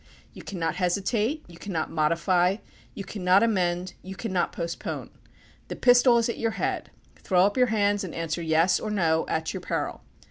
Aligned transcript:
You 0.33 0.41
cannot 0.41 0.77
hesitate, 0.77 1.43
you 1.47 1.59
cannot 1.59 1.91
modify, 1.91 2.57
you 2.95 3.03
cannot 3.03 3.43
amend, 3.43 3.93
you 4.01 4.15
cannot 4.15 4.51
postpone. 4.51 5.11
The 5.67 5.75
pistol 5.75 6.17
is 6.17 6.27
at 6.27 6.39
your 6.39 6.57
head; 6.57 6.89
throw 7.19 7.45
up 7.45 7.55
your 7.55 7.67
hands 7.67 8.03
and 8.03 8.15
answer" 8.15 8.41
yes" 8.51 8.79
or" 8.79 8.89
no" 8.89 9.27
at 9.29 9.53
your 9.53 9.61
peril. 9.61 10.01